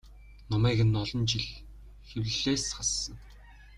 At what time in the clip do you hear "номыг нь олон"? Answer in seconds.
0.49-1.23